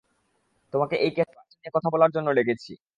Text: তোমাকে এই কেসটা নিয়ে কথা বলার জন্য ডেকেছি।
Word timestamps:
তোমাকে 0.73 0.95
এই 0.97 1.11
কেসটা 1.15 1.41
নিয়ে 1.51 1.75
কথা 1.75 1.89
বলার 1.93 2.11
জন্য 2.15 2.27
ডেকেছি। 2.37 2.71